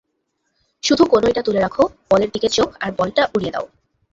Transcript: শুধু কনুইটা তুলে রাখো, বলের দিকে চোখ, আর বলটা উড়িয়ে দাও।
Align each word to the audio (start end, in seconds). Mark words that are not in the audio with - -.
শুধু 0.83 1.03
কনুইটা 1.05 1.41
তুলে 1.41 1.59
রাখো, 1.59 1.83
বলের 2.09 2.29
দিকে 2.31 2.47
চোখ, 2.49 2.69
আর 2.79 2.89
বলটা 2.97 3.23
উড়িয়ে 3.35 3.51
দাও। 3.51 3.65